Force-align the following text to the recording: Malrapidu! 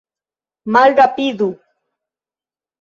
Malrapidu! 0.75 1.49